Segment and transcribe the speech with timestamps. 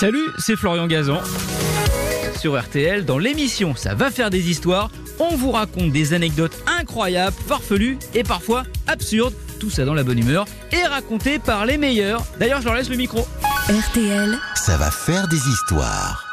[0.00, 1.20] Salut, c'est Florian Gazan.
[2.38, 7.36] Sur RTL, dans l'émission Ça va faire des histoires, on vous raconte des anecdotes incroyables,
[7.46, 12.24] farfelues et parfois absurdes, tout ça dans la bonne humeur, et racontées par les meilleurs.
[12.38, 13.28] D'ailleurs, je leur laisse le micro.
[13.68, 16.24] RTL, Ça va faire des histoires.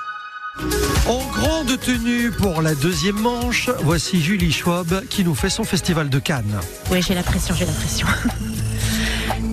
[1.06, 6.08] En grande tenue pour la deuxième manche, voici Julie Schwab qui nous fait son festival
[6.08, 6.58] de Cannes.
[6.90, 8.08] Oui, j'ai la pression, j'ai la pression.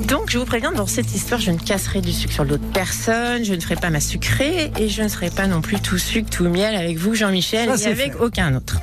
[0.08, 3.44] Donc, je vous préviens, dans cette histoire, je ne casserai du sucre sur d'autres personnes,
[3.44, 6.28] je ne ferai pas ma sucrée et je ne serai pas non plus tout sucre,
[6.28, 8.20] tout miel avec vous, Jean-Michel, et avec fait.
[8.20, 8.80] aucun autre.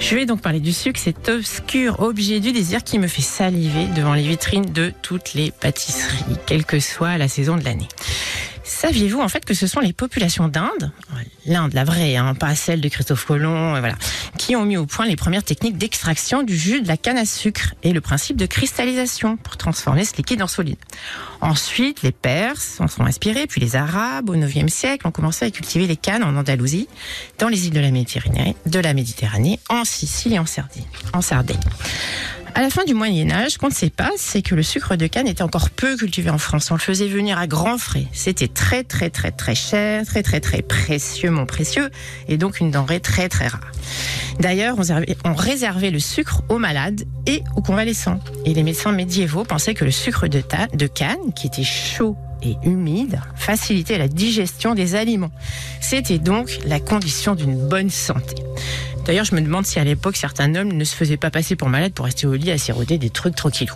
[0.00, 3.86] Je vais donc parler du sucre, cet obscur objet du désir qui me fait saliver
[3.94, 7.88] devant les vitrines de toutes les pâtisseries, quelle que soit la saison de l'année.
[8.66, 10.90] Saviez-vous en fait que ce sont les populations d'Inde,
[11.46, 13.94] l'Inde la vraie, hein, pas celle de Christophe Colomb, euh, voilà,
[14.38, 17.26] qui ont mis au point les premières techniques d'extraction du jus de la canne à
[17.26, 20.78] sucre et le principe de cristallisation pour transformer ce liquide en solide.
[21.40, 25.50] Ensuite, les Perses en sont inspirés, puis les Arabes au IXe siècle ont commencé à
[25.52, 26.88] cultiver les cannes en Andalousie,
[27.38, 30.84] dans les îles de la Méditerranée, de la Méditerranée, en Sicile et en Sardaigne.
[31.12, 31.60] En Sardaigne.
[32.58, 35.06] À la fin du Moyen Âge, qu'on ne sait pas, c'est que le sucre de
[35.06, 36.70] canne était encore peu cultivé en France.
[36.70, 38.06] On le faisait venir à grands frais.
[38.14, 41.90] C'était très très très très cher, très très très précieux, mon précieux,
[42.28, 43.70] et donc une denrée très très rare.
[44.40, 44.78] D'ailleurs,
[45.26, 48.20] on réservait- le sucre aux malades et aux convalescents.
[48.46, 53.20] Et les médecins médiévaux pensaient que le sucre de canne, qui était chaud et humide,
[53.34, 55.30] facilitait la digestion des aliments.
[55.82, 58.36] C'était donc la condition d'une bonne santé.
[59.06, 61.68] D'ailleurs, je me demande si à l'époque certains hommes ne se faisaient pas passer pour
[61.68, 63.74] malades pour rester au lit à siroter des trucs tranquillou.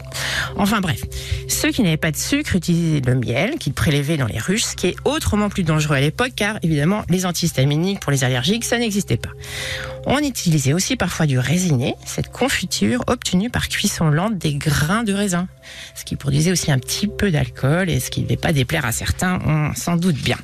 [0.56, 1.03] Enfin bref,
[1.48, 4.75] ceux qui n'avaient pas de sucre utilisaient le miel qu'ils prélevaient dans les ruches, ce
[4.75, 8.78] qui est autrement plus dangereux à l'époque car évidemment les antihistaminiques pour les allergiques, ça
[8.78, 9.31] n'existait pas.
[10.06, 15.12] On utilisait aussi parfois du raisiné, cette confiture obtenue par cuisson lente des grains de
[15.12, 15.47] raisin,
[15.95, 18.84] ce qui produisait aussi un petit peu d'alcool et ce qui ne devait pas déplaire
[18.84, 20.39] à certains, on s'en doute bien.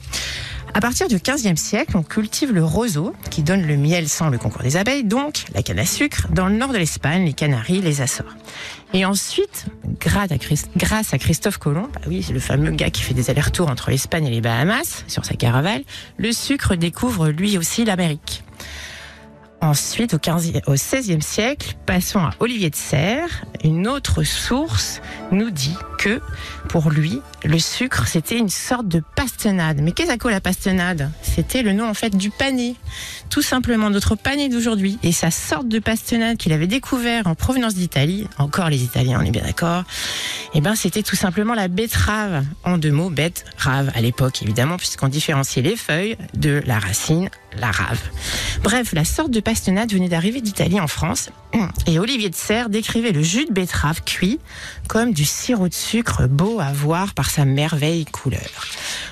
[0.77, 4.36] À partir du 15e siècle, on cultive le roseau, qui donne le miel sans le
[4.36, 7.80] concours des abeilles, donc la canne à sucre, dans le nord de l'Espagne, les Canaries,
[7.80, 8.36] les Açores.
[8.92, 9.64] Et ensuite,
[9.98, 13.89] grâce à, Christophe Colomb, bah oui, c'est le fameux gars qui fait des allers-retours entre
[13.89, 15.83] l'Espagne et les Bahamas, sur sa caravelle,
[16.18, 18.42] le sucre découvre lui aussi l'Amérique.
[19.62, 23.44] Ensuite, au, 15, au XVIe siècle, passons à Olivier de Serres.
[23.64, 25.00] Une autre source
[25.33, 26.20] nous dit que,
[26.68, 29.80] pour lui, le sucre, c'était une sorte de pastonnade.
[29.80, 31.11] Mais qu'est-ce que la pastonnade?
[31.22, 32.77] C'était le nom, en fait, du pané.
[33.30, 34.98] Tout simplement notre pané d'aujourd'hui.
[35.02, 39.24] Et sa sorte de pastonnade qu'il avait découvert en provenance d'Italie, encore les Italiens, on
[39.24, 39.84] est bien d'accord,
[40.55, 42.45] eh ben, c'était tout simplement la betterave.
[42.62, 47.30] En deux mots, bête, rave, à l'époque, évidemment, puisqu'on différenciait les feuilles de la racine,
[48.62, 51.30] Bref, la sorte de pastonnade venait d'arriver d'Italie en France.
[51.86, 54.39] Et Olivier de Serres décrivait le jus de betterave cuit
[54.89, 58.66] comme du sirop de sucre beau à voir par sa merveille couleur.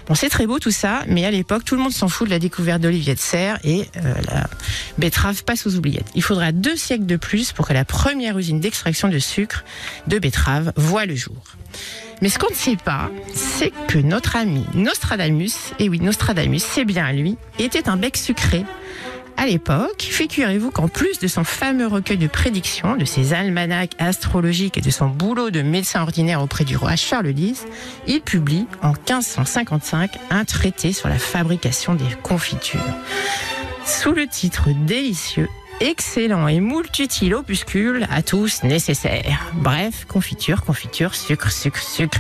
[0.07, 2.31] Bon, c'est très beau tout ça, mais à l'époque, tout le monde s'en fout de
[2.31, 4.47] la découverte d'Olivier de Serres et euh, la
[4.99, 6.11] betterave passe aux oubliettes.
[6.15, 9.65] Il faudra deux siècles de plus pour que la première usine d'extraction de sucre
[10.07, 11.43] de betterave voit le jour.
[12.21, 16.85] Mais ce qu'on ne sait pas, c'est que notre ami Nostradamus, et oui, Nostradamus, c'est
[16.85, 18.65] bien lui, était un bec sucré.
[19.37, 24.79] À l'époque, figurez-vous qu'en plus de son fameux recueil de prédictions, de ses almanachs astrologiques
[24.79, 27.67] et de son boulot de médecin ordinaire auprès du roi Charles X,
[28.07, 32.81] il publie en 1555 un traité sur la fabrication des confitures.
[33.85, 35.49] Sous le titre délicieux
[35.81, 39.53] excellent et moult utile opuscule à tous nécessaires.
[39.55, 42.19] Bref, confiture, confiture, sucre, sucre, sucre.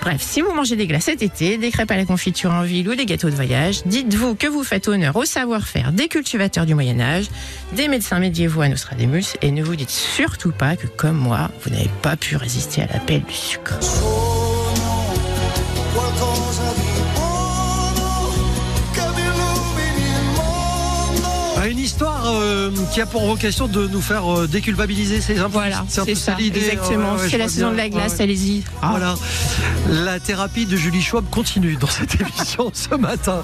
[0.00, 2.88] Bref, si vous mangez des glaces cet été, des crêpes à la confiture en ville
[2.88, 6.74] ou des gâteaux de voyage, dites-vous que vous faites honneur au savoir-faire des cultivateurs du
[6.74, 7.26] Moyen-Âge,
[7.72, 11.70] des médecins médiévaux à Nostradamus, et ne vous dites surtout pas que, comme moi, vous
[11.70, 13.78] n'avez pas pu résister à l'appel du sucre.
[22.34, 25.84] Euh, qui a pour vocation de nous faire euh, déculpabiliser, c'est un peu- Voilà, un
[25.84, 26.60] peu c'est ça, l'idée.
[26.60, 27.14] exactement.
[27.14, 28.22] Ouais, ouais, c'est la saison de la glace, Ouais, ouais.
[28.24, 28.64] allez-y.
[28.82, 28.88] Ah.
[28.90, 29.14] Voilà.
[30.04, 33.42] La thérapie de Julie Schwab continue dans cette émission ce matin.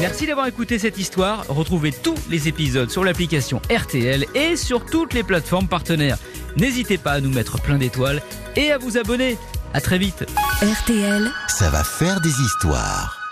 [0.00, 1.44] Merci d'avoir écouté cette histoire.
[1.48, 6.18] Retrouvez tous les épisodes sur l'application RTL et sur toutes les plateformes partenaires.
[6.56, 8.20] N'hésitez pas à nous mettre plein d'étoiles
[8.56, 9.38] et à vous abonner.
[9.72, 10.24] À très vite.
[10.62, 11.30] RTL.
[11.48, 13.23] Ça va faire des histoires.